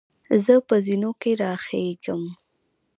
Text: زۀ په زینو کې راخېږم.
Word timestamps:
زۀ 0.43 0.55
په 0.67 0.75
زینو 0.85 1.11
کې 1.21 1.31
راخېږم. 1.41 2.21